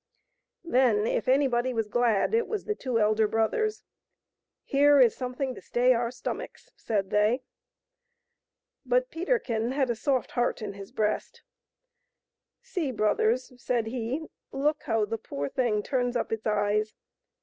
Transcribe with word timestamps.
Then, 0.63 1.05
if 1.05 1.27
anybody 1.27 1.75
was 1.75 1.87
glad, 1.87 2.33
it 2.33 2.47
was 2.47 2.65
the 2.65 2.73
two 2.73 2.99
elder 2.99 3.27
brothers." 3.27 3.83
Here 4.63 4.99
is 4.99 5.15
something 5.15 5.53
to 5.53 5.61
stay 5.61 5.93
our 5.93 6.09
stomachs," 6.09 6.71
said 6.75 7.11
they. 7.11 7.43
But 8.83 9.11
Peterkin 9.11 9.73
had 9.73 9.91
a 9.91 9.95
soft 9.95 10.31
heart 10.31 10.59
in 10.59 10.73
his 10.73 10.91
breast." 10.91 11.43
See, 12.71 12.89
brothers," 12.89 13.53
said 13.61 13.85
he, 13.85 14.25
look 14.51 14.81
how 14.87 15.05
the 15.05 15.19
poor 15.19 15.47
thing 15.47 15.83
turns 15.83 16.15
up 16.17 16.31
its 16.31 16.47
eyes. 16.47 16.95